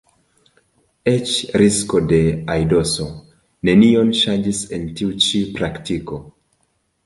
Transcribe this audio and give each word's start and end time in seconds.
Eĉ 1.11 1.33
risko 1.63 2.01
de 2.13 2.19
aidoso 2.55 3.07
nenion 3.71 4.13
ŝanĝis 4.23 4.65
en 4.79 4.91
tiu 4.99 5.15
ĉi 5.29 5.47
praktiko. 5.61 6.23